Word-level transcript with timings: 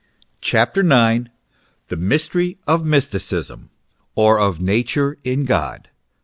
CHAPTER 0.41 0.81
IX. 0.81 1.25
THE 1.89 1.95
MYSTERY 1.95 2.57
OF 2.65 2.83
MYSTICISM 2.83 3.69
OR 4.15 4.39
OF 4.39 4.59
NATURE 4.59 5.17
IN 5.23 5.45
GOD. 5.45 5.89